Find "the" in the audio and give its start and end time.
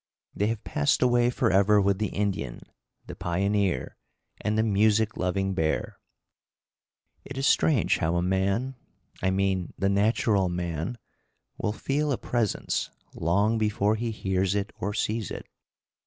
1.99-2.07, 3.05-3.13, 4.57-4.63, 9.77-9.89